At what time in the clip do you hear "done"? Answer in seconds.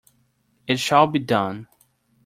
1.19-1.67